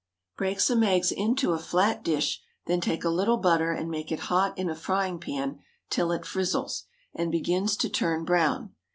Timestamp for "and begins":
7.13-7.77